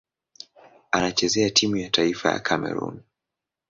Anachezea 0.91 1.49
timu 1.49 1.75
ya 1.77 1.89
taifa 1.89 2.31
ya 2.31 2.39
Kamerun. 2.39 3.01